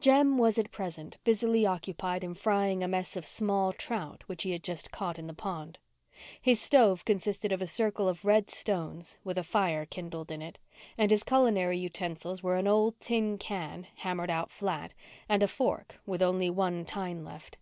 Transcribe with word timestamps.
Jem 0.00 0.38
was 0.38 0.58
at 0.58 0.72
present 0.72 1.18
busily 1.22 1.64
occupied 1.64 2.24
in 2.24 2.34
frying 2.34 2.82
a 2.82 2.88
mess 2.88 3.14
of 3.14 3.24
small 3.24 3.72
trout 3.72 4.24
which 4.26 4.42
he 4.42 4.50
had 4.50 4.64
just 4.64 4.90
caught 4.90 5.20
in 5.20 5.28
the 5.28 5.32
pond. 5.32 5.78
His 6.42 6.60
stove 6.60 7.04
consisted 7.04 7.52
of 7.52 7.62
a 7.62 7.66
circle 7.68 8.08
of 8.08 8.24
red 8.24 8.50
stones, 8.50 9.18
with 9.22 9.38
a 9.38 9.44
fire 9.44 9.86
kindled 9.86 10.32
in 10.32 10.42
it, 10.42 10.58
and 10.98 11.12
his 11.12 11.22
culinary 11.22 11.78
utensils 11.78 12.42
were 12.42 12.56
an 12.56 12.66
old 12.66 12.98
tin 12.98 13.38
can, 13.38 13.86
hammered 13.98 14.30
out 14.30 14.50
flat, 14.50 14.94
and 15.28 15.44
a 15.44 15.46
fork 15.46 16.00
with 16.04 16.22
only 16.22 16.50
one 16.50 16.84
tine 16.84 17.24
left. 17.24 17.56